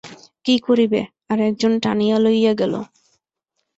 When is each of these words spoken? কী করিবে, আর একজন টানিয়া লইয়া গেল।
কী 0.45 0.55
করিবে, 0.59 1.01
আর 1.31 1.39
একজন 1.49 1.71
টানিয়া 1.83 2.17
লইয়া 2.19 2.53
গেল। 2.61 2.73